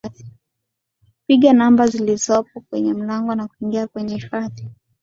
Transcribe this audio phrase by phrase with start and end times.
[1.27, 4.65] piga namba zilizopo kwenye mlango wa kuingia kwenye hifadhi